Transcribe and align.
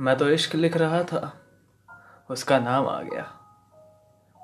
मैं 0.00 0.18
तो 0.18 0.28
इश्क 0.28 0.54
लिख 0.54 0.76
रहा 0.76 1.02
था। 1.02 1.40
उसका 2.30 2.58
नाम 2.58 2.88
आ 2.88 3.02
गया। 3.02 3.32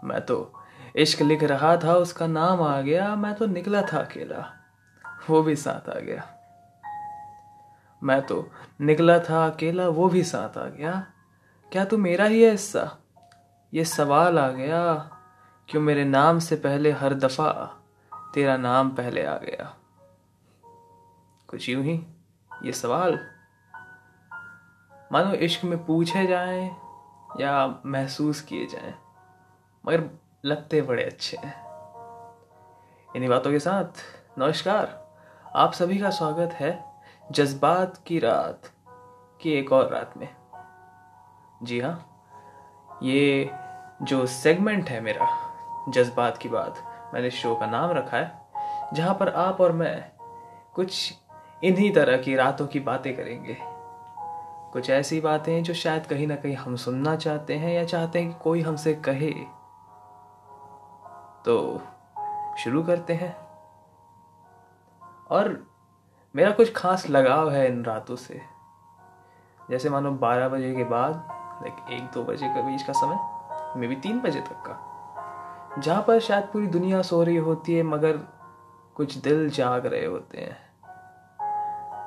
मैं 0.04 0.20
तो 0.20 0.62
इश्क 0.96 1.22
लिख 1.22 1.42
रहा 1.42 1.76
था, 1.76 1.94
उसका 1.94 2.26
नाम 2.26 2.62
आ 2.62 2.80
गया। 2.80 3.16
मैं 3.16 3.34
तो 3.34 3.46
निकला 3.46 3.82
था 3.82 3.98
अकेला। 4.00 4.52
वो 5.30 5.42
भी 5.42 5.56
साथ 5.56 5.88
आ 5.88 6.00
गया। 6.00 6.32
मैं 8.02 8.26
तो 8.26 8.50
निकला 8.80 9.18
था 9.18 9.46
अकेला, 9.46 9.88
वो 9.88 10.08
भी 10.08 10.24
साथ 10.24 10.58
आ 10.58 10.64
गया। 10.64 11.06
क्या 11.72 11.84
तू 11.84 11.96
मेरा 11.96 12.24
ही 12.24 12.42
है 12.42 12.50
हिस्सा? 12.50 12.96
ये 13.74 13.84
सवाल 13.84 14.38
आ 14.38 14.48
गया। 14.48 14.94
क्यों 15.68 15.82
मेरे 15.82 16.04
नाम 16.04 16.38
से 16.38 16.56
पहले 16.56 16.90
हर 16.90 17.14
दफ़ा 17.14 17.82
तेरा 18.34 18.56
नाम 18.56 18.90
पहले 18.90 19.26
आ 19.26 19.36
गया? 19.36 19.76
कुछ 21.48 21.68
यूँ 21.68 21.84
ही, 21.84 22.06
ये 22.62 22.72
सवाल। 22.72 23.35
मानो 25.12 25.32
इश्क 25.34 25.64
में 25.64 25.84
पूछे 25.86 26.26
जाएँ 26.26 26.64
या 27.40 27.82
महसूस 27.86 28.40
किए 28.40 28.66
जाएँ, 28.66 28.94
मगर 29.84 30.02
लगते 30.44 30.80
बड़े 30.82 31.04
अच्छे 31.04 31.36
हैं। 31.36 31.54
इन्हीं 33.08 33.28
बातों 33.28 33.50
के 33.50 33.58
साथ, 33.58 34.02
नमस्कार। 34.38 34.88
आप 35.56 35.72
सभी 35.72 35.98
का 35.98 36.10
स्वागत 36.10 36.52
है 36.52 36.72
जज्बात 37.32 37.96
की 38.06 38.18
रात 38.18 38.70
की 39.40 39.52
एक 39.52 39.72
और 39.72 39.90
रात 39.90 40.16
में। 40.16 40.28
जी 41.62 41.80
हाँ 41.80 42.98
ये 43.02 43.50
जो 44.02 44.26
सेगमेंट 44.26 44.88
है 44.88 45.00
मेरा, 45.00 45.28
जज्बात 45.88 46.38
की 46.38 46.48
बात, 46.48 46.82
मैंने 47.14 47.30
शो 47.30 47.54
का 47.54 47.66
नाम 47.66 47.90
रखा 47.90 48.16
है, 48.16 48.32
जहाँ 48.94 49.14
पर 49.14 49.28
आप 49.28 49.60
और 49.60 49.72
मैं 49.72 50.10
कुछ 50.74 51.14
इन्हीं 51.64 51.92
तरह 51.92 52.16
की 52.16 52.36
रातों 52.36 52.66
की 52.66 52.80
बातें 52.80 53.16
करेंगे। 53.16 53.56
कुछ 54.76 54.90
ऐसी 54.90 55.20
बातें 55.20 55.62
जो 55.62 55.74
शायद 55.74 56.06
कहीं 56.06 56.26
ना 56.26 56.36
कहीं 56.36 56.54
हम 56.54 56.76
सुनना 56.76 57.16
चाहते 57.16 57.54
हैं 57.54 57.72
या 57.72 57.84
चाहते 57.84 58.18
हैं 58.18 58.32
कि 58.32 58.40
कोई 58.44 58.62
हमसे 58.62 58.94
कहे। 58.94 59.30
तो 61.44 61.80
शुरू 62.58 62.82
करते 62.82 63.14
हैं। 63.14 63.36
और 65.30 65.66
मेरा 66.34 66.50
कुछ 66.50 66.72
खास 66.72 67.08
लगाव 67.10 67.50
है 67.50 67.66
इन 67.68 67.84
रातों 67.84 68.16
से। 68.16 68.40
जैसे 69.70 69.90
मानो 69.90 70.10
बारह 70.10 70.48
बजे 70.48 70.74
के 70.74 70.84
बाद 70.84 71.14
लाइक 71.62 71.92
एक 71.92 72.10
दो 72.14 72.24
बजे 72.24 72.48
के 72.48 72.62
बीच 72.62 72.82
का 72.82 72.92
समय 72.92 73.80
मे 73.80 73.86
भी 73.86 73.96
तीन 73.96 74.20
बजे 74.20 74.40
तक 74.40 74.62
का, 74.66 75.80
जहाँ 75.80 76.02
पर 76.02 76.20
शायद 76.20 76.44
पूरी 76.44 76.66
दुनिया 76.66 77.02
सो 77.02 77.22
रही 77.22 77.36
होती 77.36 77.76
है, 77.76 77.82
मगर 77.82 78.16
कुछ 78.94 79.16
दिल 79.16 79.50
जाग 79.50 79.86
रहे 79.86 80.06
होते 80.06 80.38
हैं। 80.38 80.65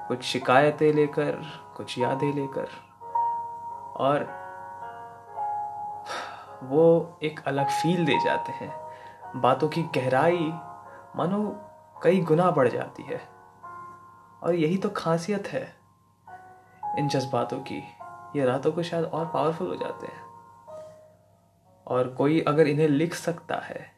कुछ 0.10 0.24
शिकायतें 0.24 0.94
लेकर, 0.94 1.32
कुछ 1.78 1.98
यादें 1.98 2.34
लेकर। 2.34 2.68
और 3.98 4.40
वो 6.64 7.20
एक 7.24 7.40
अलग 7.48 7.70
फील 7.70 8.06
दे 8.06 8.20
जाते 8.26 8.52
हैं। 8.52 8.90
बातों 9.42 9.70
की 9.70 9.84
गहराई 9.84 10.52
मानो 11.16 11.62
कई 12.04 12.22
गुना 12.22 12.52
बढ़ 12.52 12.68
जाती 12.68 13.04
है। 13.04 13.22
और 14.44 14.56
यही 14.56 14.78
तो 14.78 14.90
खासियत 14.90 15.48
है 15.48 15.76
इन 16.98 17.08
जज्बातों 17.08 17.60
की। 17.60 17.84
ये 18.36 18.46
रातों 18.46 18.72
को 18.72 18.84
शायद 18.84 19.06
और 19.06 19.26
पावरफुल 19.26 19.68
हो 19.68 19.76
जाते 19.76 20.08
हैं। 20.08 20.22
और 21.88 22.08
कोई 22.08 22.42
अगर 22.42 22.68
इन्हें 22.68 22.88
लिख 22.88 23.14
सकता 23.14 23.56
है 23.56 23.92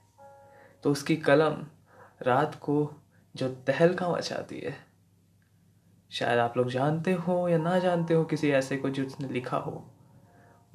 तो 0.83 0.91
उसकी 0.91 1.15
कलम 1.15 1.65
रात 2.21 2.55
को 2.55 2.91
जो 3.35 3.49
तहलका 3.49 4.09
मचाती 4.09 4.59
है 4.59 4.90
शायद 6.11 6.39
आप 6.39 6.57
लोग 6.57 6.69
जानते 6.69 7.13
हो 7.13 7.49
या 7.49 7.57
ना 7.57 7.79
जानते 7.79 8.13
हो 8.13 8.23
किसी 8.25 8.51
ऐसे 8.51 8.77
को 8.77 8.89
जिसने 8.89 9.27
लिखा 9.27 9.57
हो। 9.57 9.91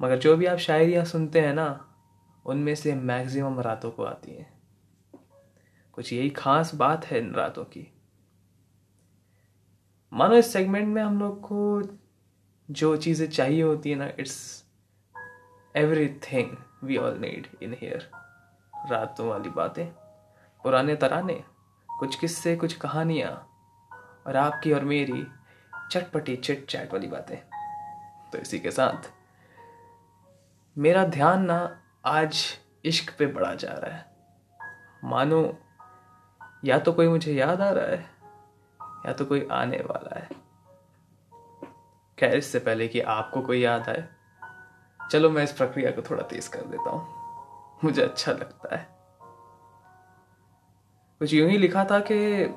मगर 0.01 0.17
जो 0.17 0.37
भी 0.37 0.45
आप 0.45 0.57
शायरियाँ 0.57 1.05
सुनते 1.05 1.41
हैं 1.41 1.53
ना, 1.53 1.85
उनमें 2.45 2.75
से 2.75 2.95
मैक्सिमम 2.95 3.59
रातों 3.59 3.91
को 3.91 4.03
आती 4.03 4.31
हैं। 4.31 4.57
कुछ 5.93 6.13
यही 6.13 6.29
खास 6.29 6.75
बात 6.75 7.05
है 7.05 7.19
इन 7.19 7.33
रातों 7.33 7.63
की। 7.63 7.93
मानो 10.13 10.35
इस 10.35 10.53
सेगमेंट 10.53 10.87
में 10.87 11.01
हम 11.01 11.19
लोग 11.19 11.41
को 11.41 11.81
जो 12.71 12.97
चीज़ें 12.97 13.29
चाहिए 13.29 13.63
होती 13.63 13.89
है 13.89 13.95
ना, 13.95 14.07
it's 14.19 14.65
everything 16.09 16.57
we 16.83 16.97
all 16.97 17.17
need 17.17 17.47
in 17.63 17.73
here. 17.73 18.09
रातों 18.91 19.29
वाली 19.29 19.49
बातें, 19.49 19.85
पुराने 20.63 20.95
तराने, 20.95 21.43
कुछ 21.99 22.19
किस्से, 22.19 22.55
कुछ 22.55 22.73
कहानियाँ, 22.73 23.31
और 24.27 24.35
आपकी 24.35 24.71
और 24.71 24.83
मेरी 24.85 25.27
चटपटी 25.91 26.35
चिट 26.35 26.65
चैट 26.65 26.93
वाली 26.93 27.07
बातें। 27.07 27.37
तो 28.31 28.37
इसी 28.37 28.59
के 28.59 28.71
साथ, 28.71 29.11
मेरा 30.77 31.03
ध्यान 31.03 31.45
ना 31.45 31.81
आज 32.05 32.59
इश्क 32.85 33.15
पे 33.19 33.25
बढ़ा 33.25 33.53
जा 33.53 33.73
रहा 33.73 33.95
है। 33.95 34.05
मानो, 35.03 35.57
या 36.65 36.79
तो 36.79 36.93
कोई 36.93 37.07
मुझे 37.07 37.33
याद 37.33 37.61
आ 37.61 37.69
रहा 37.71 37.85
है, 37.85 38.09
या 38.81 39.13
तो 39.13 39.25
कोई 39.25 39.47
आने 39.51 39.77
वाला 39.77 40.19
है। 40.19 40.29
खैर, 42.19 42.35
इससे 42.35 42.59
पहले 42.59 42.87
कि 42.87 42.99
आपको 42.99 43.41
कोई 43.41 43.59
याद 43.61 43.89
आए, 43.89 44.07
चलो 45.11 45.29
मैं 45.29 45.43
इस 45.43 45.51
प्रक्रिया 45.51 45.91
को 45.91 46.01
थोड़ा 46.01 46.23
तेज 46.23 46.47
कर 46.47 46.61
देता 46.61 46.89
हूँ। 46.89 47.17
मुझे 47.83 48.01
अच्छा 48.01 48.31
लगता 48.31 48.75
है। 48.75 48.87
कुछ 51.19 51.33
यूँ 51.33 51.49
ही 51.49 51.57
लिखा 51.57 51.85
था 51.85 51.99
कि, 51.99 52.47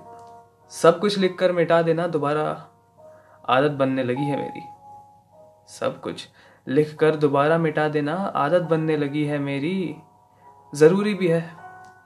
सब 0.70 0.98
कुछ 1.00 1.18
लिखकर 1.18 1.52
मिटा 1.52 1.82
देना, 1.82 2.06
दोबारा 2.06 2.69
आदत 3.50 3.70
बनने 3.70 4.02
लगी 4.02 4.24
है 4.24 4.36
मेरी। 4.36 4.62
सब 5.68 6.00
कुछ 6.00 6.28
लिख 6.66 6.94
कर 6.94 7.16
दोबारा 7.16 7.58
मिटा 7.58 7.88
देना 7.88 8.14
आदत 8.36 8.62
बनने 8.62 8.96
लगी 8.96 9.24
है 9.24 9.38
मेरी। 9.38 9.96
ज़रूरी 10.72 11.14
भी 11.14 11.28
है। 11.28 11.40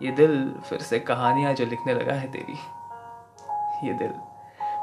ये 0.03 0.11
दिल 0.13 0.55
फिर 0.65 0.81
से 0.81 0.99
कहानियाँ 0.99 1.53
जो 1.55 1.67
लिखने 1.67 1.95
लगा 1.95 2.13
है 2.13 2.31
तेरी। 2.33 2.57
ये 3.87 3.95
दिल 3.95 4.13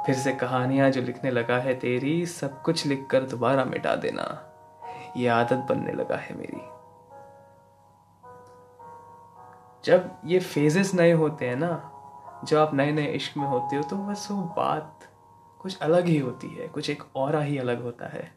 फिर 0.06 0.16
से 0.16 0.32
कहानियाँ 0.34 0.90
जो 0.90 1.02
लिखने 1.02 1.32
लगा 1.32 1.58
है 1.58 1.74
तेरी। 1.76 2.26
सब 2.26 2.62
कुछ 2.62 2.86
लिखकर 2.86 3.24
दोबारा 3.24 3.66
मिटा 3.66 3.96
देना। 3.96 4.28
ये 5.18 5.28
आदत 5.28 5.66
बनने 5.70 5.92
लगा 5.92 6.16
है 6.16 6.36
मेरी। 6.36 6.62
जब 9.84 10.10
ये 10.26 10.40
फेजेस 10.40 10.94
नए 10.96 11.12
होते 11.12 11.48
हैं 11.50 11.56
ना, 11.56 11.70
जब 12.46 12.58
आप 12.58 12.74
नए 12.74 12.92
नए 12.92 13.06
इश्क 13.06 13.38
में 13.38 13.48
होते 13.48 13.76
हो 13.76 13.84
तो 13.84 13.96
बस 13.96 14.28
वो 14.32 14.42
बात 14.58 15.01
कुछ 15.62 15.80
अलग 15.80 16.06
ही 16.06 16.18
होती 16.18 16.48
है, 16.48 16.68
कुछ 16.68 16.90
एक 16.90 17.04
और 17.16 17.36
ही 17.36 17.58
अलग 17.58 17.84
होता 17.84 18.06
है। 18.06 18.32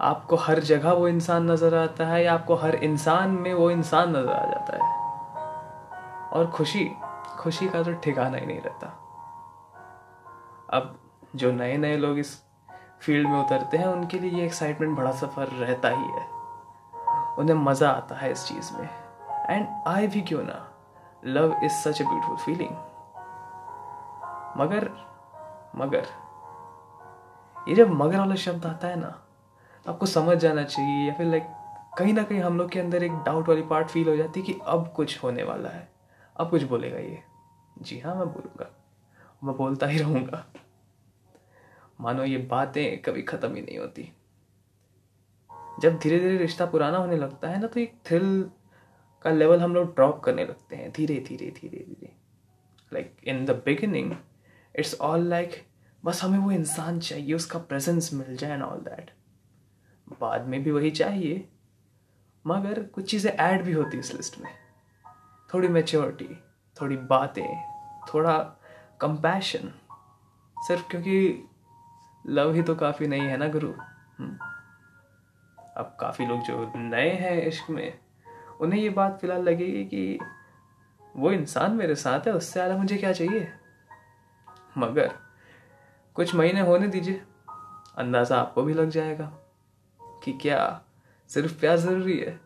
आपको 0.00 0.36
हर 0.36 0.58
जगह 0.58 0.92
वो 0.92 1.08
इंसान 1.08 1.50
नज़र 1.50 1.74
आता 1.74 2.06
है 2.06 2.24
या 2.24 2.34
आपको 2.34 2.54
हर 2.54 2.74
इंसान 2.74 3.30
में 3.30 3.54
वो 3.54 3.70
इंसान 3.70 4.16
नज़र 4.16 4.32
आ 4.32 4.44
जाता 4.46 4.76
है? 4.76 4.92
और 6.32 6.46
खुशी 6.46 6.90
खुशी 7.38 7.68
का 7.68 7.82
तो 7.82 7.92
ठिकाना 7.92 8.36
ही 8.36 8.46
नहीं 8.46 8.60
रहता। 8.60 8.86
अब 10.70 10.98
जो 11.36 11.52
नए 11.52 11.76
नए 11.76 11.96
लोग 11.96 12.18
इस 12.18 12.42
फ़ील्ड 13.00 13.28
में 13.28 13.40
उतरते 13.40 13.76
हैं, 13.76 13.86
उनके 13.86 14.18
लिए 14.18 14.30
ये 14.30 14.44
एक्साइटमेंट 14.46 14.96
बड़ा 14.96 15.12
सफ़र 15.12 15.46
रहता 15.46 15.88
ही 15.88 16.04
है। 16.04 16.26
उन्हें 17.38 17.56
मज़ा 17.56 17.90
आता 17.90 18.14
है 18.14 18.32
इस 18.32 18.44
चीज़ 18.44 18.72
में। 18.72 18.88
एंड 19.50 19.66
आई 19.86 20.06
भी 20.06 20.20
क्यों 20.20 20.42
ना? 20.42 20.68
Love 21.24 21.56
is 21.64 21.72
such 21.72 22.00
a 22.00 22.04
beautiful 22.04 22.36
feeling 22.36 22.76
मगर 24.56 24.90
मगर, 25.74 26.06
ये 27.56 27.74
जब 27.74 27.90
मगर 27.92 28.18
वाला 28.18 28.34
शब्द 28.36 28.66
आता 28.66 28.88
है 28.88 29.00
ना, 29.00 29.20
आपको 29.86 30.06
समझ 30.06 30.36
जाना 30.38 30.62
चाहिए 30.64 31.06
या 31.08 31.14
फिर 31.14 31.26
लाइक 31.26 31.46
कहीं 31.98 32.12
ना 32.14 32.22
कहीं 32.22 32.40
हम 32.40 32.58
लोग 32.58 32.70
के 32.70 32.80
अंदर 32.80 33.02
एक 33.02 33.12
डाउट 33.26 33.48
वाली 33.48 33.62
पार्ट 33.62 33.88
फील 33.88 34.08
हो 34.08 34.16
जाती 34.16 34.40
है 34.40 34.46
कि 34.46 34.58
अब 34.66 34.92
कुछ 34.96 35.22
होने 35.22 35.42
वाला 35.42 35.68
है। 35.68 35.88
अब 36.36 36.50
कुछ 36.50 36.62
बोलेगा 36.62 36.98
ये। 36.98 37.22
जी 37.78 37.98
हाँ 37.98 38.14
मैं 38.14 38.26
बोलूँगा। 38.26 38.70
मैं 39.44 39.56
बोलता 39.56 39.86
ही 39.86 39.98
रहूँगा। 39.98 40.44
मानो 42.00 42.24
ये 42.24 42.38
बातें 42.50 43.02
कभी 43.02 43.22
ख़त्म 43.22 43.54
ही 43.54 43.62
नहीं 43.62 43.78
होती। 43.78 44.10
जब 45.80 45.98
धीरे 45.98 46.18
धीरे 46.20 46.36
रिश्ता 46.38 46.66
पुराना 46.66 46.98
होने 46.98 47.16
लगता 47.16 47.48
है 47.48 47.60
ना 47.60 47.66
तो 47.66 47.80
एक 47.80 47.94
थ्रिल 48.06 48.50
का 49.24 49.30
लेवल 49.30 49.60
हम 49.60 49.74
लोग 49.74 49.94
ड्रॉप 49.94 50.20
करने 50.20 50.44
लगते 50.44 50.76
हैं। 50.76 50.90
धीरे 50.92 51.18
धीरे 51.28 51.50
धीरे 51.50 51.78
धीरे 51.78 52.12
like 52.92 53.16
in 53.24 53.44
the 53.44 53.50
beginning 53.64 54.12
it's 54.74 54.94
all 55.00 55.26
like 55.28 55.62
बस 56.04 56.24
हमें 56.24 56.38
वो 56.38 56.50
इंसान 56.52 57.00
चाहिए, 57.00 57.34
उसका 57.34 57.58
प्रेजेंस 57.58 58.10
मिल 58.14 58.36
जाए 58.36 58.52
एंड 58.52 58.62
ऑल 58.62 58.78
दैट 58.78 59.10
बाद 60.20 60.46
में 60.46 60.62
भी 60.62 60.70
वही 60.70 60.90
चाहिए। 60.90 61.48
मगर 62.46 62.82
कुछ 62.82 63.10
चीज़ें 63.10 63.30
ऐड 63.30 63.62
भी 63.62 63.72
होती 63.72 63.98
इस 63.98 64.14
लिस्ट 64.14 64.40
में। 64.40 64.54
थोड़ी 65.54 65.68
मेच्योरिटी 65.68 66.42
थोड़ी 66.80 66.96
बातें, 66.96 67.62
थोड़ा 68.14 68.38
कंपैशन 69.00 69.72
सिर्फ़ 70.58 70.88
क्योंकि 70.88 71.44
लव 72.26 72.54
ही 72.54 72.62
तो 72.62 72.74
काफ़ी 72.74 73.06
नहीं 73.06 73.22
है 73.22 73.36
ना, 73.36 73.48
गुरु? 73.48 73.72
हम्म। 74.18 74.38
अब 75.76 75.96
काफ़ी 76.00 76.26
लोग 76.26 76.40
जो 76.40 76.72
नए 76.76 77.10
हैं 77.10 77.42
इश्क 77.42 77.70
में, 77.70 78.00
उन्हें 78.60 78.80
ये 78.80 78.90
बात 78.90 79.18
फ़िलहाल 79.20 79.42
लगेगी 79.42 79.84
कि 79.84 80.18
वो 81.16 81.32
इंसान 81.32 81.72
मेरे 81.72 81.94
साथ 81.94 82.26
है, 82.26 82.32
उससे 82.32 82.52
ज़्यादा 82.52 82.76
मुझे 82.76 82.96
क्या 82.96 83.12
चाहिए? 83.12 83.52
मगर 84.78 85.23
कुछ 86.16 86.34
महीने 86.34 86.60
होने 86.60 86.88
दीजिए। 86.88 87.22
अंदाज़ा 87.98 88.36
आपको 88.36 88.62
भी 88.62 88.74
लग 88.74 88.90
जाएगा 88.90 89.24
कि 90.24 90.32
क्या 90.32 90.80
सिर्फ़ 91.30 91.58
प्यार 91.60 91.76
ज़रूरी 91.76 92.18
है। 92.18 92.40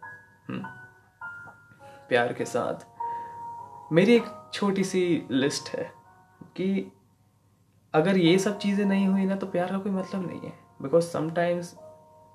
हम्म। 0.49 0.62
प्यार 2.09 2.32
के 2.32 2.44
साथ 2.44 3.93
मेरी 3.93 4.15
एक 4.17 4.26
छोटी 4.53 4.85
सी 4.85 5.26
लिस्ट 5.31 5.69
है 5.69 5.85
कि 6.56 6.93
अगर 7.94 8.17
ये 8.17 8.38
सब 8.38 8.59
चीज़ें 8.59 8.85
नहीं 8.85 9.06
हुई 9.09 9.25
ना 9.25 9.37
तो 9.37 9.47
प्यार 9.47 9.71
का 9.71 9.79
कोई 9.79 9.93
मतलब 9.93 10.26
नहीं 10.26 10.41
है। 10.41 10.53
बिकॉज़ 10.82 11.05
समटाइम्स 11.05 11.75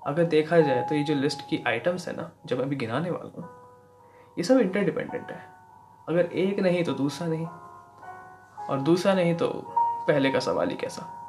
अगर 0.06 0.24
देखा 0.24 0.60
जाए 0.60 0.82
तो 0.82 0.94
ये 0.94 1.02
जो 1.02 1.14
लिस्ट 1.14 1.42
की 1.50 1.62
आइटम्स 1.66 2.08
है 2.08 2.16
ना, 2.16 2.30
जब 2.46 2.58
मैं 2.58 2.64
अभी 2.64 2.76
गिनाने 2.76 3.10
वाला 3.10 3.40
हूँ, 3.40 3.48
ये 4.38 4.44
सब 4.44 4.58
इंटरडिपेंडेंट 4.58 5.30
है। 5.30 5.42
अगर 6.08 6.24
एक 6.24 6.60
नहीं 6.60 6.84
तो 6.84 6.92
दूसरा 6.92 7.28
नहीं। 7.28 7.46
और 8.66 8.80
दूसरा 8.80 9.14
नहीं 9.14 9.34
तो 9.34 9.48
पहले 10.08 10.30
का 10.30 10.40
सवाल 10.40 10.68
ही 10.68 10.76
कैसा? 10.76 11.20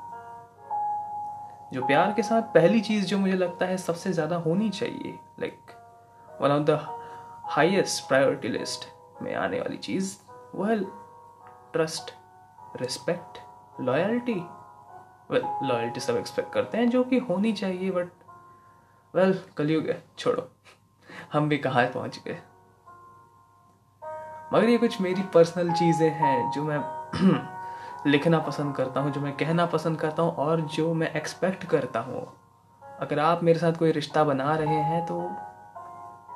जो 1.76 1.86
प्यार 1.86 2.14
के 2.14 2.24
साथ 2.24 2.42
पहली 2.42 2.82
चीज़ 2.82 3.06
जो 3.06 3.18
मुझे 3.18 3.34
लगता 3.34 3.66
है 3.66 3.78
सबसे 3.78 4.14
ज़्यादा 4.14 4.36
होनी 4.36 4.70
चाहिए 4.70 5.20
like 5.40 5.72
one 6.42 6.52
of 6.52 6.64
the 6.64 6.80
highest 7.46 8.08
priority 8.08 8.48
list 8.48 8.86
में 9.22 9.36
आने 9.36 9.60
वाली 9.60 9.78
चीज़ 9.78 10.18
वह 10.56 10.76
trust 11.74 12.14
respect 12.82 13.38
loyalty 13.82 14.46
well 15.32 15.44
loyalty 15.64 16.00
सब 16.00 16.16
एक्सपेक्ट 16.16 16.54
करते 16.54 16.78
हैं 16.78 16.90
जो 16.90 17.04
कि 17.04 17.20
होनी 17.20 17.54
चाहिए 17.54 17.92
बट 17.92 18.08
वेल 19.16 19.34
well, 19.34 19.54
कलयुग 19.58 19.88
है 19.88 20.04
छोड़ो। 20.18 20.52
हम 21.34 21.50
भी 21.50 21.58
कहाँ 21.58 21.86
पहुँच 21.86 22.22
गए। 22.28 22.38
मगर 24.54 24.70
ये 24.70 24.78
कुछ 24.78 25.02
मेरी 25.02 25.22
पर्सनल 25.22 25.72
चीज़ें 25.72 26.10
हैं 26.10 26.52
जो 26.52 26.64
मैं 26.64 26.80
लिखना 28.06 28.40
पसंद 28.40 28.76
करता 28.76 29.00
हूँ, 29.00 29.12
जो 29.12 29.22
मैं 29.22 29.36
कहना 29.38 29.66
पसंद 29.66 30.00
करता 30.00 30.24
हूँ 30.24 30.36
और 30.36 30.62
जो 30.62 30.94
मैं 30.94 31.12
एक्सपेक्ट 31.14 31.64
करता 31.64 32.00
हूँ। 32.00 32.26
अगर 32.82 33.20
आप 33.20 33.44
मेरे 33.44 33.60
साथ 33.60 33.74
कोई 33.74 33.92
रिश्ता 33.92 34.24
बना 34.24 34.56
रहे 34.56 34.76
हैं 34.84 35.06
तो 35.06 35.22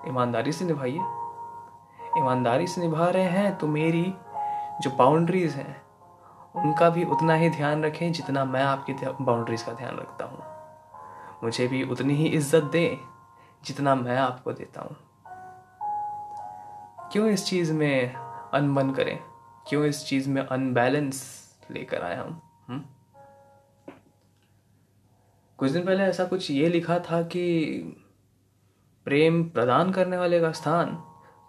ईमानदारी 0.07 0.51
से 0.51 0.66
निभाइए। 0.66 1.00
ईमानदारी 2.18 2.68
से 2.68 2.81
निभा 2.81 3.10
रहे 3.10 3.24
हैं 3.24 3.56
तो 3.57 3.68
मेरी 3.68 4.04
जो 4.81 4.89
बाउंड्रीज 4.89 5.54
हैं, 5.54 5.75
उनका 6.56 6.89
भी 6.89 7.04
उतना 7.06 7.33
ही 7.33 7.50
ध्यान 7.50 7.83
रखें 7.83 8.12
जितना 8.12 8.45
मैं 8.45 8.63
आपकी 8.63 8.94
बाउंड्रीज 9.22 9.62
का 9.62 9.74
ध्यान 9.74 9.98
रखता 9.98 10.25
हूँ। 10.25 10.44
मुझे 11.44 11.68
भी 11.68 11.83
उतनी 11.83 12.15
ही 12.15 12.27
इज़्ज़त 12.27 12.63
दें 12.63 12.98
जितना 13.63 13.95
मैं 13.95 14.18
आपको 14.18 14.54
देता 14.54 14.81
हूँ। 14.81 14.95
क्यों 17.12 17.27
इस 17.27 17.45
चीज़ 17.45 17.74
में 17.74 18.13
अनबन 18.54 18.92
करें? 18.92 19.18
क्यों 19.68 19.86
इस 19.86 20.06
चीज़ 20.07 20.30
में 20.30 20.42
अनबैलेंस 20.42 21.49
लेकर 21.71 22.01
आए 22.01 22.16
हम 22.16 22.42
हुँ? 22.69 22.95
कुछ 25.57 25.71
दिन 25.71 25.86
पहले 25.86 26.04
ऐसा 26.04 26.25
कुछ 26.25 26.51
ये 26.51 26.69
लिखा 26.69 27.00
था 27.00 27.21
कि 27.21 27.74
प्रेम 29.06 29.50
प्रदान 29.50 29.92
करने 29.92 30.18
वाले 30.18 30.39
का 30.39 30.51
स्थान, 30.51 30.95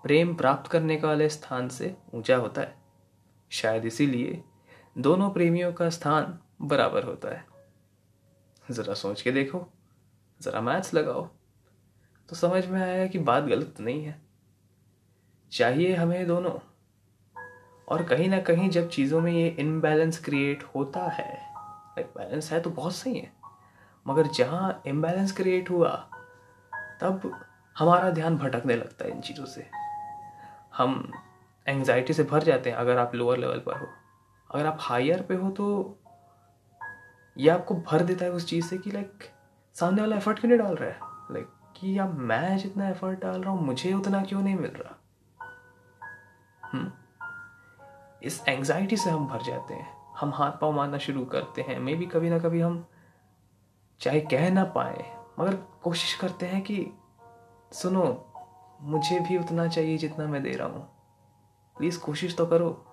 प्रेम 0.02 0.34
प्राप्त 0.34 0.70
करने 0.70 0.96
का 0.96 1.08
वाले 1.08 1.28
स्थान 1.28 1.69
से 1.69 1.96
ऊँचा 2.14 2.37
होता 2.37 2.61
है। 2.61 2.76
शायद 3.50 3.84
इसीलिए 3.84 4.44
दोनों 4.99 5.31
प्रेमियों 5.31 5.72
का 5.72 5.90
स्थान 5.90 6.38
बराबर 6.62 7.05
होता 7.05 7.28
है। 7.28 7.46
ज़रा 8.70 8.94
सोच 8.94 9.23
के 9.23 9.32
देखो, 9.32 9.66
ज़रा 10.43 10.61
मैथ्स 10.61 10.94
लगाओ। 10.94 11.28
तो 12.28 12.37
समझ 12.37 12.66
में 12.66 12.82
आया 12.82 13.06
कि 13.06 13.19
बात 13.19 13.44
गलत 13.44 13.75
नहीं 13.81 14.05
है। 14.05 14.23
चाहिए 15.52 15.94
हमें 15.94 16.26
दोनों 16.26 16.69
और 17.90 18.02
कहीं 18.02 18.28
ना 18.28 18.38
कहीं 18.38 18.69
जब 18.70 18.88
चीज़ों 18.88 19.20
में 19.20 19.32
ये 19.32 19.48
इम्बैलेंस 19.48 20.19
क्रिएट 20.25 20.62
होता 20.75 21.04
है 21.08 21.32
लाइक 21.32 22.12
बैलेंस 22.16 22.52
है 22.52 22.60
तो 22.60 22.70
बहुत 22.70 22.94
सही 22.94 23.19
है। 23.19 23.32
मगर 24.06 24.26
जहाँ 24.26 24.82
इम्बैलेंस 24.87 25.32
क्रिएट 25.32 25.70
हुआ, 25.70 25.90
तब 27.00 27.31
हमारा 27.76 28.10
ध्यान 28.10 28.37
भटकने 28.37 28.76
लगता 28.76 29.04
है 29.04 29.10
इन 29.10 29.20
चीज़ों 29.20 29.44
से। 29.44 29.66
हम 30.76 31.12
एंजाइटी 31.66 32.12
से 32.12 32.25
भर 32.25 32.42
जाते 32.42 32.70
हैं 32.70 32.76
अगर 32.76 32.98
आप 32.98 33.14
लोअर 33.14 33.38
लेवल 33.38 33.58
पर 33.58 33.78
हो। 33.78 33.87
अगर 34.50 34.66
आप 34.66 34.78
हायर 34.81 35.22
पे 35.22 35.34
हो 35.34 35.50
तो 35.50 35.96
ये 37.37 37.48
आपको 37.48 37.75
भर 37.82 38.02
देता 38.02 38.25
है 38.25 38.31
उस 38.31 38.46
चीज़ 38.46 38.66
से 38.66 38.78
कि 38.78 38.90
लाइक 38.90 39.25
सामने 39.76 40.00
वाला 40.00 40.16
एफर्ट 40.16 40.38
क्यों 40.38 40.50
नहीं 40.50 40.60
डाल 40.60 40.75
रहा 40.75 40.88
है? 40.88 40.98
लाइक 41.32 41.48
कि 41.76 41.98
यार 41.98 42.08
मैं 42.08 42.56
जितना 42.58 42.88
एफर्ट 42.88 43.20
डाल 43.20 43.42
रहा 43.42 43.52
हूँ, 43.52 43.66
मुझे 43.66 43.92
उतना 43.94 44.22
क्यों 44.22 44.42
नहीं 44.42 44.56
मिल 44.56 44.70
रहा? 44.70 44.96
इस 48.22 48.44
एंजाइटी 48.49 48.96
से 48.96 49.11
हम 49.11 49.26
भर 49.26 49.43
जाते 49.43 49.75
हैं। 49.75 50.14
हम 50.20 50.34
हाथ 50.34 50.50
पाँव 50.50 50.72
मारना 50.72 50.99
शुरू 50.99 51.25
करते 51.25 51.62
हैं। 51.62 51.78
मे 51.78 51.94
भी 51.94 52.06
कभी 52.06 52.31
ना 52.31 52.38
कभी 52.38 52.61
हम 52.61 52.87
चाहे 54.00 54.20
कह 54.20 54.50
ना 54.50 54.64
पाए, 54.64 55.17
मगर 55.40 55.55
कोशिश 55.55 56.14
करते 56.14 56.46
हैं 56.46 56.62
कि, 56.62 56.93
सुनो, 57.72 58.32
मुझे 58.82 59.20
भी 59.20 59.38
उतना 59.38 59.69
चाहिए 59.69 59.99
जितना 59.99 60.26
मैं 60.26 60.43
दे 60.43 60.52
रहा 60.52 60.69
हूँ। 60.69 60.88
प्लीज़ 61.78 62.00
कोशिश 62.00 62.37
तो 62.37 62.46
करो। 62.46 62.87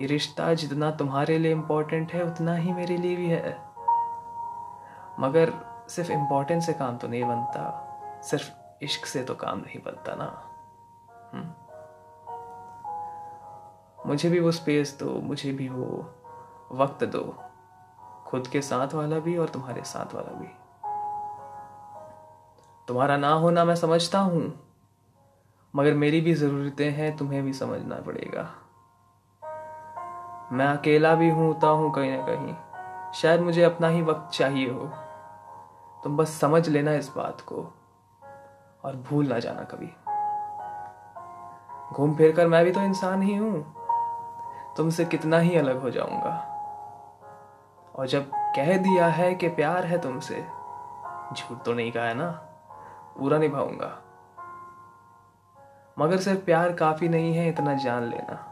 ये 0.00 0.06
रिश्ता 0.06 0.54
जितना 0.54 0.90
तुम्हारे 0.90 1.38
लिए 1.38 1.52
इम्पोर्टेंट 1.52 2.12
है, 2.12 2.22
उतना 2.22 2.54
ही 2.54 2.72
मेरे 2.72 2.96
लिए 2.96 3.16
भी 3.16 3.28
है। 3.28 3.58
मगर 5.20 5.52
सिर्फ़ 5.88 6.12
इम्पोर्टेंस 6.12 6.66
से 6.66 6.72
काम 6.72 6.98
तो 6.98 7.08
नहीं 7.08 7.24
बनता। 7.24 7.84
सिर्फ़ 8.24 8.50
इश्क 8.82 9.06
से 9.06 9.22
तो 9.22 9.34
काम 9.34 9.58
नहीं 9.58 9.82
बनता 9.84 10.14
ना। 10.14 10.44
हुँ? 11.34 11.67
मुझे 14.08 14.28
भी 14.30 14.40
वो 14.40 14.50
स्पेस 14.50 14.96
दो, 15.00 15.20
मुझे 15.20 15.52
भी 15.52 15.68
वो 15.68 15.84
वक्त 16.72 17.04
दो। 17.04 17.36
खुद 18.26 18.46
के 18.46 18.60
साथ 18.60 18.94
वाला 18.94 19.18
भी 19.18 19.36
और 19.36 19.48
तुम्हारे 19.48 19.82
साथ 19.82 20.14
वाला 20.14 20.32
भी। 20.32 20.48
तुम्हारा 22.88 23.16
ना 23.16 23.32
होना 23.32 23.64
मैं 23.64 23.76
समझता 23.76 24.18
हूँ, 24.18 24.60
मगर 25.76 25.94
मेरी 25.94 26.20
भी 26.20 26.34
ज़रूरतें 26.34 26.90
हैं, 26.90 27.16
तुम्हें 27.16 27.42
भी 27.42 27.52
समझना 27.52 27.96
पड़ेगा। 27.96 28.50
मैं 30.52 30.66
अकेला 30.66 31.14
भी 31.14 31.30
होता 31.30 31.66
हूँ 31.66 31.92
कहीं 31.92 32.10
ना 32.10 32.26
कहीं। 32.26 32.54
शायद 33.12 33.40
मुझे 33.40 33.62
अपना 33.62 33.88
ही 33.88 34.02
वक्त 34.02 34.30
चाहिए 34.30 34.70
हो। 34.70 34.90
तुम 36.04 36.16
बस 36.16 36.30
समझ 36.30 36.68
लेना 36.68 36.92
इस 36.92 37.12
बात 37.16 37.40
को, 37.40 37.56
और 38.84 38.96
भूल 39.10 39.26
ना 39.26 39.38
जाना 39.38 39.62
कभी। 39.62 39.92
घूम 41.94 42.14
फिर 42.14 42.32
कर 42.32 42.46
मैं 42.46 42.64
भी 42.64 42.72
तो 42.72 42.80
इंसान 42.80 43.22
ही 43.22 43.34
हूँ। 43.34 43.77
तुमसे 44.78 45.04
कितना 45.04 45.38
ही 45.38 45.56
अलग 45.56 45.80
हो 45.80 45.90
जाऊँगा। 45.90 46.54
और 47.96 48.06
जब 48.06 48.30
कह 48.34 48.76
दिया 48.76 49.06
है 49.06 49.34
कि 49.34 49.48
प्यार 49.48 49.84
है 49.84 50.00
तुमसे, 50.00 50.46
झूठ 51.34 51.64
तो 51.64 51.72
नहीं 51.74 51.92
कहा 51.92 52.04
है 52.04 52.14
ना? 52.14 52.30
पूरा 53.18 53.38
निभाऊँगा। 53.38 54.02
मगर 55.98 56.16
सिर्फ़ 56.16 56.40
प्यार 56.40 56.72
काफ़ी 56.72 57.08
नहीं 57.08 57.34
है, 57.34 57.48
इतना 57.48 57.74
जान 57.74 58.02
लेना। 58.02 58.44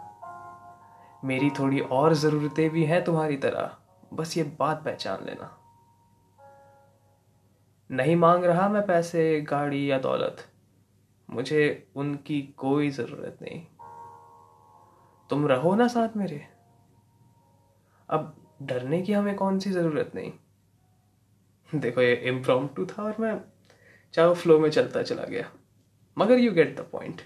मेरी 1.25 1.51
थोड़ी 1.51 1.81
और 1.81 2.15
जरूरतें 2.15 2.71
भी 2.71 2.85
हैं 2.85 3.05
तुम्हारी 3.05 3.37
तरह, 3.37 3.71
बस 4.15 4.37
ये 4.37 4.57
बात 4.59 4.85
पहचान 4.85 5.19
लेना। 5.25 5.59
नहीं 7.91 8.17
मांग 8.17 8.45
रहा 8.45 8.69
मैं 8.69 8.87
पैसे, 8.87 9.41
गाड़ी 9.41 9.91
या 9.91 9.99
दौलत। 9.99 10.37
मुझे 11.31 11.91
उनकी 11.97 12.43
कोई 12.43 12.91
ज़रूरत 12.91 13.39
नहीं। 13.43 13.67
तुम 15.31 15.47
रहो 15.47 15.75
ना 15.75 15.89
साथ 15.89 16.17
मेरे। 16.17 16.47
अब 18.09 18.35
डरने 18.63 19.03
की 19.03 19.13
हमें 19.13 19.35
कौन 19.37 19.59
सी 19.59 19.71
ज़रूरत 19.71 20.13
नहीं? 20.15 20.33
देखो, 21.71 22.01
ये 22.01 22.15
इम्प्रोम्प्टू 22.15 22.87
था 22.87 23.03
और 23.03 23.17
मैं 23.21 23.41
चाहे 24.15 24.35
फ्लो 24.35 24.59
में 24.59 24.71
चलता 24.71 25.03
चला 25.03 25.23
गया। 25.23 25.51
मगर 26.19 26.39
you 26.39 26.53
get 26.53 26.77
the 26.77 26.81
point 26.93 27.21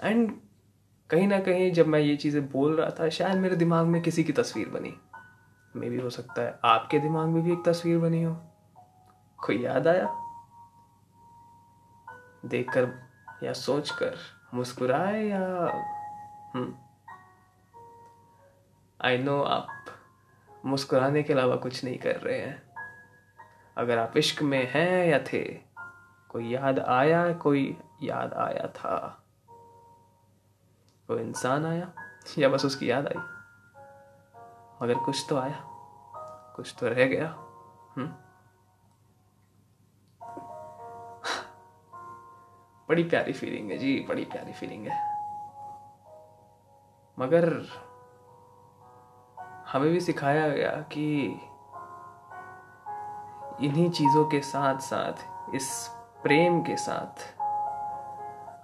and 0.00 0.32
कहीं 1.10 1.26
ना 1.28 1.40
कहीं 1.40 1.72
जब 1.72 1.86
मैं 1.86 2.00
ये 2.00 2.16
चीज़ें 2.16 2.48
बोल 2.48 2.76
रहा 2.76 2.90
था, 2.90 3.08
शायद 3.08 3.38
मेरे 3.38 3.56
दिमाग 3.56 3.86
में 3.86 4.02
किसी 4.02 4.24
की 4.24 4.32
तस्वीर 4.32 4.68
बनी। 4.68 4.94
मे 5.76 5.90
भी 5.90 6.00
हो 6.00 6.10
सकता 6.10 6.42
है 6.42 6.58
आपके 6.64 6.98
दिमाग 6.98 7.28
में 7.28 7.42
भी 7.42 7.52
एक 7.52 7.62
तस्वीर 7.66 7.98
बनी 7.98 8.22
हो। 8.22 8.34
कोई 9.38 9.62
याद 9.62 9.88
आया? 9.88 10.06
देखकर 12.46 12.92
या 13.42 13.52
सोचकर 13.52 14.16
मुस्कुराए 14.54 15.24
या 15.24 15.40
आई 16.56 19.16
हम्म। 19.16 19.26
नो 19.26 19.42
आप 19.42 19.68
मुस्कुराने 20.66 21.22
के 21.22 21.32
अलावा 21.32 21.56
कुछ 21.56 21.84
नहीं 21.84 21.98
कर 21.98 22.16
रहे 22.16 22.40
हैं। 22.40 22.62
अगर 23.76 23.98
आप 23.98 24.16
इश्क 24.16 24.42
में 24.42 24.70
हैं 24.70 25.06
या 25.06 25.18
थे, 25.18 25.60
कोई 26.28 26.48
याद 26.48 26.78
आया, 26.78 27.32
कोई 27.32 27.78
याद 28.02 28.34
आया 28.34 28.68
था? 28.68 29.22
कोई 31.08 31.22
इंसान 31.22 31.66
आया? 31.66 31.92
या 32.38 32.48
बस 32.48 32.64
उसकी 32.64 32.90
याद 32.90 33.06
आई? 33.06 33.20
मगर 34.82 34.94
कुछ 34.94 35.26
तो 35.28 35.36
आया, 35.36 35.64
कुछ 36.56 36.76
तो 36.80 36.88
रह 36.88 36.94
गया। 36.94 37.36
हम्म। 37.96 38.14
बड़ी 42.88 43.04
प्यारी 43.04 43.32
फीलिंग 43.32 43.70
है 43.70 43.78
जी, 43.78 44.06
बड़ी 44.08 44.24
प्यारी 44.24 44.52
फीलिंग 44.52 44.86
है। 44.86 45.17
मगर 47.18 47.66
हमें 49.68 49.90
भी 49.92 50.00
सिखाया 50.00 50.48
गया 50.48 50.70
कि 50.92 51.04
इन्हीं 53.66 53.88
चीज़ों 53.90 54.24
के 54.24 54.40
साथ 54.40 54.78
साथ 54.78 55.54
इस 55.54 55.70
प्रेम 56.22 56.60
के 56.62 56.76
साथ, 56.76 57.24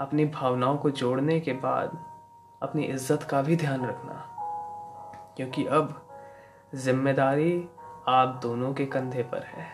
अपनी 0.01 0.25
भावनाओं 0.27 0.77
को 0.77 0.91
जोड़ने 0.91 1.41
के 1.41 1.53
बाद 1.53 1.99
अपनी 2.63 2.85
इज़्ज़त 2.85 3.23
का 3.23 3.43
भी 3.43 3.57
ध्यान 3.57 3.85
रखना। 3.87 4.15
क्योंकि 5.37 5.65
अब 5.67 6.01
ज़िम्मेदारी 6.75 7.69
आप 8.09 8.39
दोनों 8.43 8.73
के 8.75 8.87
कंधे 8.87 9.23
पर 9.23 9.43
है। 9.47 9.67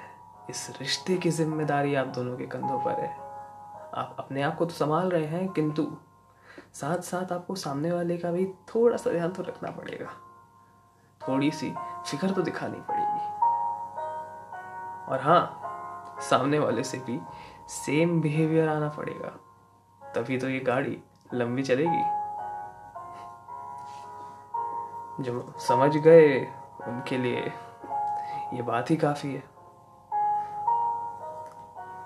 इस 0.50 0.68
रिश्ते 0.80 1.16
की 1.16 1.30
ज़िम्मेदारी 1.30 1.94
आप 1.94 2.06
दोनों 2.06 2.36
के 2.36 2.46
कंधों 2.46 2.78
पर 2.78 3.00
है। 3.00 3.10
आप 3.94 4.16
अपने 4.18 4.42
आप 4.42 4.56
को 4.56 4.64
तो 4.64 4.74
संभाल 4.74 5.10
रहे 5.10 5.26
हैं, 5.26 5.48
किंतु 5.48 5.82
साथ 6.74 6.98
साथ 6.98 7.32
आपको 7.32 7.54
सामने 7.54 7.92
वाले 7.92 8.16
का 8.16 8.30
भी 8.30 8.46
थोड़ा 8.46 8.96
सा 8.96 9.10
ध्यान 9.10 9.30
तो 9.30 9.42
रखना 9.42 9.70
पड़ेगा। 9.70 10.06
थोड़ी 11.28 11.50
सी 11.50 11.70
फ़िक्र 12.06 12.30
तो 12.30 12.42
दिखानी 12.42 12.80
पड़ेगी। 12.80 13.28
और 15.12 15.20
हाँ 15.20 15.56
सामने 16.20 16.58
वाले 16.58 16.84
से 16.84 16.98
भी 16.98 17.20
सेम 17.68 18.20
बिहेवियर 18.20 18.68
आना 18.68 18.88
पड़ेगा। 18.88 19.28
तभी 20.14 20.38
तो 20.38 20.48
ये 20.48 20.60
गाड़ी 20.60 20.98
लंबी 21.34 21.62
चलेगी। 21.62 22.02
जो 25.22 25.54
समझ 25.58 25.96
गए 25.96 26.38
उनके 26.88 27.18
लिए 27.18 27.52
ये 28.54 28.62
बात 28.62 28.90
ही 28.90 28.96
काफ़ी 28.96 29.34
है। 29.34 29.42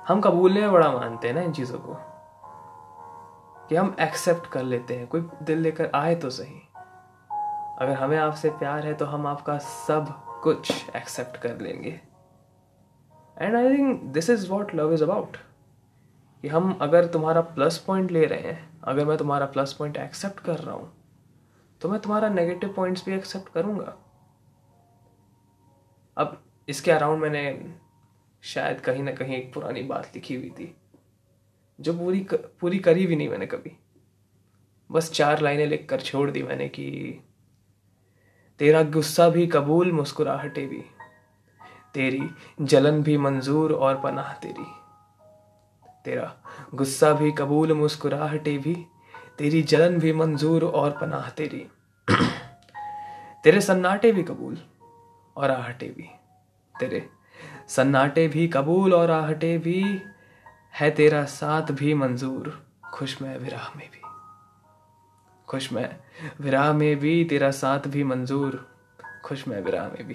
हम 0.08 0.20
कबूलने 0.20 0.60
में 0.60 0.72
बड़ा 0.72 0.92
मानते 0.92 1.28
हैं 1.28 1.34
ना 1.34 1.40
इन 1.40 1.52
चीज़ों 1.52 1.78
को। 1.78 2.13
कि 3.68 3.76
हम 3.76 3.94
एक्सेप्ट 4.00 4.46
कर 4.46 4.62
लेते 4.62 4.96
हैं। 4.96 5.06
कोई 5.06 5.20
दिल 5.42 5.58
लेकर 5.58 5.90
आए 5.94 6.14
तो 6.14 6.30
सही। 6.30 6.60
अगर 7.80 7.92
हमें 7.92 8.16
आपसे 8.18 8.50
प्यार 8.52 8.86
है 8.86 8.94
तो 8.94 9.06
हम 9.06 9.26
आपका 9.26 9.56
सब 9.58 10.12
कुछ 10.42 10.72
एक्सेप्ट 10.96 11.36
कर 11.36 11.60
लेंगे। 11.60 12.00
And 13.36 13.54
I 13.56 13.76
think 13.76 14.02
this 14.04 14.30
is 14.30 14.48
what 14.50 14.74
love 14.74 14.92
is 14.94 15.02
about 15.04 15.36
कि 16.44 16.48
हम 16.48 16.78
अगर 16.82 17.06
तुम्हारा 17.06 17.40
प्लस 17.40 17.78
पॉइंट 17.78 18.10
ले 18.10 18.24
रहे 18.24 18.40
हैं, 18.40 18.80
अगर 18.82 19.04
मैं 19.04 19.16
तुम्हारा 19.18 19.46
प्लस 19.46 19.72
पॉइंट 19.72 19.96
एक्सेप्ट 19.96 20.40
कर 20.40 20.58
रहा 20.58 20.74
हूँ 20.74 20.92
तो 21.80 21.88
मैं 21.88 22.00
तुम्हारा 22.00 22.28
नेगेटिव 22.28 22.72
पॉइंट्स 22.72 23.04
भी 23.06 23.14
एक्सेप्ट 23.14 23.52
करूँगा। 23.52 23.94
अब 26.16 26.40
इसके 26.68 26.90
अराउंड 26.90 27.22
मैंने 27.22 27.74
शायद 28.42 28.80
कहीं 28.80 29.02
ना 29.02 29.12
कहीं 29.12 29.36
एक 29.36 29.52
पुरानी 29.54 29.82
बात 29.82 30.10
लिखी 30.14 30.34
हुई 30.34 30.50
थी। 30.50 30.74
जो 31.80 31.98
पूरी 31.98 32.26
पूरी 32.32 32.78
करी 32.78 33.06
भी 33.06 33.16
नहीं 33.16 33.28
मैंने 33.28 33.46
कभी। 33.46 33.76
बस 34.92 35.10
चार 35.10 35.40
लाइनें 35.40 35.66
लिख 35.66 35.86
कर 35.90 36.00
छोड़ 36.00 36.30
दी 36.30 36.42
मैंने 36.42 36.68
कि 36.68 37.18
तेरा 38.58 38.82
गुस्सा 38.82 39.28
भी 39.28 39.46
कबूल 39.46 39.92
मुस्कुराहटे 39.92 40.66
भी। 40.66 40.84
तेरी 41.94 42.30
जलन 42.60 43.02
भी 43.02 43.18
मंजूर 43.18 43.72
और 43.72 44.00
पनाह 44.00 44.32
तेरी। 44.32 44.66
तेरा 46.04 46.36
गुस्सा 46.74 47.12
भी 47.12 47.32
कबूल 47.32 47.72
मुस्कुराहटे 47.72 48.58
भी। 48.58 48.86
तेरी 49.38 49.62
जलन 49.62 49.98
भी 49.98 50.12
मंजूर 50.12 50.64
और 50.64 50.90
पनाह 50.90 51.30
तेरी। 51.30 51.66
तेरे 53.44 53.60
सन्नाटे 53.60 54.12
भी 54.12 54.22
कबूल 54.22 54.58
और 55.36 55.50
आहटे 55.50 55.86
भी। 55.86 56.10
तेरे 56.80 57.08
सन्नाटे 57.68 58.28
भी 58.28 58.48
कबूल 58.48 58.94
और 58.94 59.10
आहटे 59.10 59.58
भी। 59.58 60.00
है 60.74 60.90
तेरा 60.90 61.24
साथ 61.24 61.62
भी 61.62 61.94
मंजूर, 61.94 62.66
खुश 62.94 63.22
में 63.22 63.38
विराह 63.38 63.68
में 63.76 63.90
भी। 63.90 64.00
खुश 65.48 65.72
में 65.72 65.96
विराह 66.40 66.72
में 66.72 66.96
भी, 66.96 67.24
तेरा 67.24 67.50
साथ 67.50 67.78
भी 67.78 68.04
मंजूर, 68.04 68.66
खुश 69.24 69.48
में 69.48 69.60
विराह 69.62 69.88
में 69.88 70.06
भी। 70.06 70.14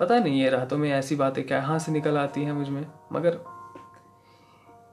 पता 0.00 0.18
नहीं 0.18 0.40
ये 0.42 0.50
रातों 0.50 0.78
में 0.78 0.90
ऐसी 0.90 1.16
बातें 1.16 1.46
कहाँ 1.46 1.78
से 1.78 1.92
निकल 1.92 2.18
आती 2.18 2.44
हैं 2.44 2.52
मुझमें, 2.52 2.86
मगर 3.12 3.38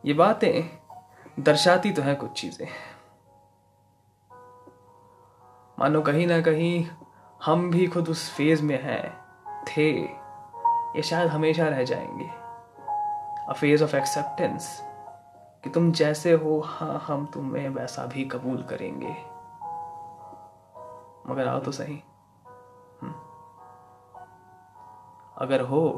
ये 0.06 0.14
बातें 0.14 1.44
दर्शाती 1.44 1.92
तो 1.92 2.02
हैं 2.02 2.16
कुछ 2.16 2.42
चीज़ें। 2.42 2.68
मानो 5.80 6.02
कहीं 6.02 6.28
ना 6.28 6.42
कहीं 6.42 6.88
हम 7.46 7.72
भी 7.72 7.88
खुद 7.88 8.10
उस 8.10 8.30
फ़ेज़ 8.34 8.64
में 8.64 8.84
हैं 8.84 9.27
थे, 9.68 9.92
ये 10.98 11.04
शायद 11.04 11.30
हमेशा 11.30 11.68
रह 11.68 11.84
जाएँगे। 11.84 12.30
अ 13.50 13.54
फ़ेज़ 13.54 13.84
ऑफ़ 13.84 13.96
एक्सेप्टेंस 13.96 14.82
कि 15.64 15.70
तुम 15.70 15.92
जैसे 15.92 16.34
हो 16.34 16.62
हाँ 16.62 17.00
हम 17.00 17.26
तुम्हें 17.26 17.70
वैसा 17.70 18.06
भी 18.06 18.26
कबूल 18.26 18.64
करेंगे। 18.64 19.38
मगर 21.32 21.48
आओ 21.48 21.60
तो 21.60 21.72
सही। 21.72 22.04
हम्म। 23.02 23.14
अगर 25.38 25.62
हो 25.62 25.90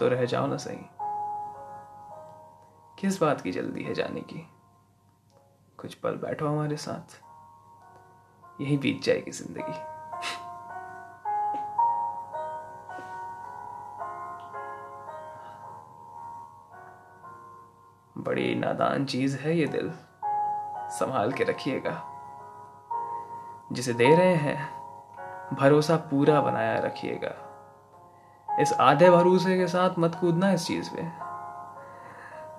तो 0.00 0.08
रह 0.08 0.24
जाओ 0.24 0.46
ना 0.46 0.56
सही। 0.56 0.78
किस 2.98 3.20
बात 3.20 3.40
की 3.40 3.52
जल्दी 3.52 3.82
है 3.82 3.94
जाने 3.94 4.20
की? 4.20 4.50
कुछ 5.78 5.94
पल 5.94 6.10
बैठो 6.10 6.48
हमारे 6.48 6.76
साथ। 6.76 7.22
यही 8.60 8.78
बीत 8.78 9.02
जाएगी 9.02 9.30
ज़िंदगी। 9.30 9.95
बड़ी 18.26 18.54
नादान 18.54 19.04
चीज़ 19.04 19.38
है 19.38 19.56
ये 19.56 19.66
दिल। 19.66 19.92
संभाल 20.88 21.32
के 21.32 21.44
रखिएगा। 21.44 22.02
जिसे 23.72 23.92
दे 23.92 24.16
रहे 24.16 24.34
हैं, 24.34 24.76
भरोसा 25.54 25.96
पूरा 25.96 26.40
बनाया 26.40 26.78
रखिएगा। 26.78 27.42
इस 28.60 28.72
आधे 28.72 29.10
भरोसे 29.10 29.58
के 29.58 29.66
साथ 29.66 29.90
मत 29.98 30.14
कूदना 30.14 30.52
इस 30.52 30.66
चीज़ 30.66 30.90
पे। 30.94 31.26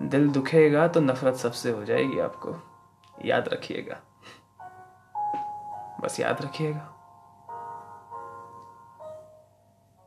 दिल 0.06 0.28
दुखेगा 0.28 0.88
तो 0.88 1.00
नफरत 1.00 1.34
सबसे 1.34 1.70
हो 1.70 1.84
जाएगी 1.84 2.20
आपको। 2.20 2.56
याद 3.24 3.48
रखिएगा। 3.48 4.00
बस 6.00 6.20
याद 6.20 6.42
रखिएगा। 6.42 6.94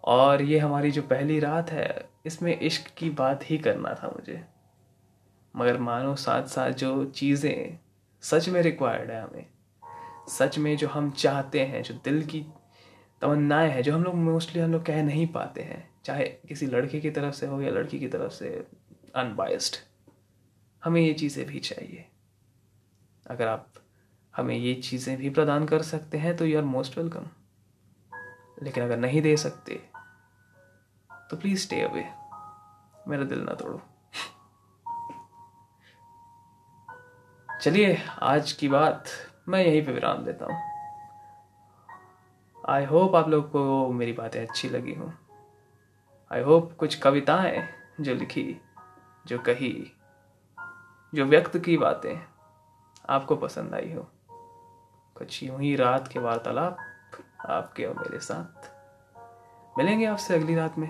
और 0.03 0.41
ये 0.41 0.59
हमारी 0.59 0.91
जो 0.91 1.01
पहली 1.01 1.39
रात 1.39 1.69
है, 1.69 2.09
इसमें 2.25 2.59
इश्क 2.59 2.91
की 2.97 3.09
बात 3.09 3.39
ही 3.43 3.57
करना 3.57 3.93
था 3.93 4.07
मुझे। 4.07 4.50
मगर 5.55 5.77
मानो 5.79 6.15
साथ 6.15 6.47
साथ 6.47 6.71
जो 6.73 7.05
चीज़ें 7.05 7.77
सच 8.23 8.49
में 8.49 8.61
रिक्वायर्ड 8.61 9.11
है 9.11 9.21
हमें। 9.21 9.45
सच 10.29 10.57
में 10.57 10.75
जो 10.77 10.87
हम 10.87 11.09
चाहते 11.11 11.59
हैं, 11.61 11.81
जो 11.83 11.93
दिल 12.03 12.23
की 12.25 12.45
तमन्नाएँ 13.21 13.69
हैं, 13.69 13.81
जो 13.83 13.93
हम 13.93 14.03
लोग 14.03 14.15
मोस्टली 14.15 14.61
हम 14.61 14.71
लोग 14.71 14.85
कह 14.85 15.01
नहीं 15.03 15.27
पाते 15.27 15.61
हैं, 15.61 15.87
चाहे 16.05 16.25
किसी 16.47 16.65
लड़के 16.67 16.99
की 16.99 17.09
तरफ़ 17.11 17.33
से 17.35 17.47
हो 17.47 17.61
या 17.61 17.71
लड़की 17.71 17.99
की 17.99 18.07
तरफ़ 18.07 18.31
से 18.33 18.49
अनबायस्ड 19.15 19.75
हमें 20.83 21.01
ये 21.01 21.13
चीज़ें 21.13 21.45
भी 21.47 21.59
चाहिए। 21.59 22.05
अगर 23.25 23.47
आप 23.47 23.67
हमें 24.33 24.55
ये 24.55 24.73
चीज़ें 24.75 25.17
भी 25.17 25.29
प्रदान 25.29 25.65
कर 25.65 25.81
सकते 25.83 26.17
हैं 26.17 26.35
तो 26.37 26.45
यू 26.45 26.57
आर 26.57 26.63
मोस्ट 26.65 26.97
वेलकम 26.97 27.25
लेकिन 28.63 28.83
अगर 28.83 28.97
नहीं 28.97 29.21
दे 29.21 29.35
सकते 29.37 29.79
तो 31.29 31.37
प्लीज़ 31.37 31.59
स्टे 31.61 31.81
अवे 31.81 32.05
मेरा 33.07 33.23
दिल 33.23 33.39
ना 33.39 33.53
तोड़ो। 33.53 33.81
चलिए, 37.61 38.01
आज 38.21 38.51
की 38.51 38.67
बात 38.67 39.03
मैं 39.49 39.65
यहीं 39.65 39.85
पे 39.85 39.91
विराम 39.91 40.17
देता 40.17 40.45
हूँ। 40.45 40.61
आई 42.69 42.85
होप 42.85 43.15
आप 43.15 43.29
लोग 43.29 43.51
को 43.51 43.91
मेरी 43.91 44.13
बातें 44.13 44.47
अच्छी 44.47 44.69
लगी 44.69 44.93
हों। 44.93 45.11
आई 46.31 46.41
होप 46.41 46.73
कुछ 46.77 46.95
कविताएँ 46.95 47.67
जो 48.01 48.13
लिखी, 48.13 48.61
जो 49.27 49.39
कही, 49.39 49.91
जो 51.15 51.25
व्यक्त 51.25 51.57
की 51.57 51.77
बातें 51.77 52.21
आपको 53.09 53.35
पसंद 53.35 53.75
आई 53.75 53.93
हो। 53.93 54.11
कुछ 55.17 55.43
यूँ 55.43 55.59
ही 55.59 55.75
रात 55.75 56.07
के 56.07 56.19
वार्तालाप 56.19 56.77
आपके 57.49 57.85
और 57.85 57.95
मेरे 57.95 58.19
साथ। 58.19 58.71
मिलेंगे 59.77 60.05
आपसे 60.05 60.35
अगली 60.35 60.55
रात 60.55 60.77
में, 60.77 60.89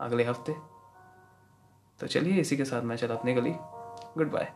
अगले 0.00 0.24
हफ़्ते। 0.24 0.54
तो 2.00 2.06
चलिए, 2.06 2.40
इसी 2.40 2.56
के 2.56 2.64
साथ 2.64 2.82
मैं 2.82 2.96
चला 2.96 3.14
अपनी 3.14 3.34
गली। 3.34 3.54
Good 4.16 4.30
bye 4.30 4.52